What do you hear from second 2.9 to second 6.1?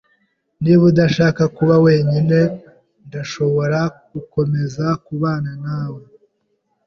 ndashobora gukomeza kubana nawe.